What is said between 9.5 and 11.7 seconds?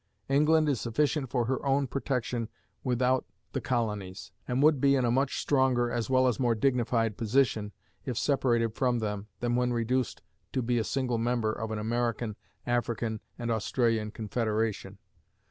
when reduced to be a single member of